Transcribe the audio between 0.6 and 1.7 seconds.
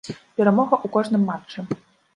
ў кожным матчы.